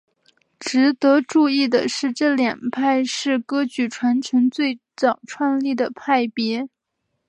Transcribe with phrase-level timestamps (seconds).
[0.59, 6.67] 值得注意的是这两派是噶举传承最早创立的派别。